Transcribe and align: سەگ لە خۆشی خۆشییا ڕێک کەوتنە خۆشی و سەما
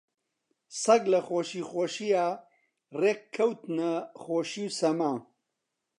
سەگ 0.83 1.01
لە 1.13 1.19
خۆشی 1.27 1.63
خۆشییا 1.69 2.27
ڕێک 3.01 3.21
کەوتنە 3.35 3.91
خۆشی 4.23 4.65
و 4.69 4.73
سەما 4.79 5.13